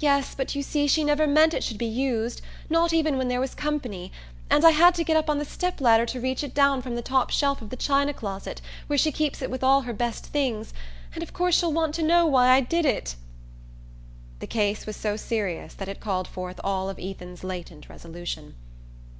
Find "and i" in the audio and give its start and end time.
4.50-4.70